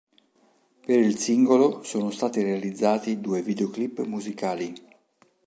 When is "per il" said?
0.83-1.19